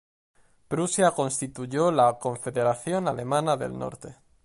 Prusia 0.67 1.11
constituyó 1.11 1.91
la 1.91 2.17
"Confederación 2.17 3.07
Alemana 3.07 3.55
del 3.55 3.77
Norte". 3.77 4.15